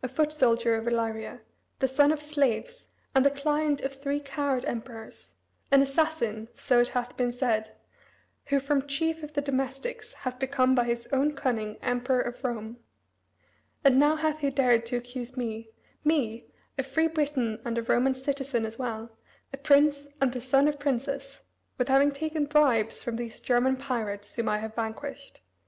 [0.00, 1.40] A foot soldier of Illyria,
[1.80, 5.34] the son of slaves, and the client of three coward emperors;
[5.72, 7.74] an assassin, so it hath been said,
[8.44, 12.76] who from chief of the domestics, hath become by his own cunning Emperor of Rome,
[13.82, 15.70] And now hath he dared to accuse me
[16.04, 16.46] me,
[16.78, 19.18] a free Briton and a Roman citizen as well,
[19.52, 21.40] a prince and the son of princes,
[21.76, 25.40] with having taken bribes from these German pirates whom I have vanquished.